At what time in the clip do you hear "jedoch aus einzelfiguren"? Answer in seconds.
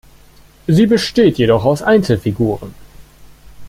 1.37-2.73